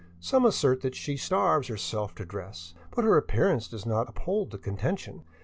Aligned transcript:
Some 0.19 0.47
assert 0.47 0.81
that 0.81 0.95
she 0.95 1.15
starves 1.15 1.67
herself 1.67 2.15
to 2.15 2.25
dress; 2.25 2.73
but 2.89 3.03
her 3.05 3.17
appearance 3.17 3.67
does 3.67 3.85
not 3.85 4.09
uphold 4.09 4.49
the 4.49 4.57
contention. 4.57 5.25